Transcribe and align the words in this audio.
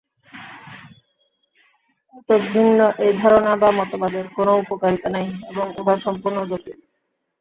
এতদ্ভিন্ন 2.15 2.79
এই 2.97 3.11
ধারণা 3.13 3.51
বা 3.55 3.69
মতবাদের 3.79 4.25
কোন 4.35 4.47
উপকারিতা 4.63 5.09
নাই, 5.09 5.27
এবং 5.49 5.65
উহা 5.79 5.95
সম্পূর্ণ 6.05 6.35
অযৌক্তিক। 6.39 6.77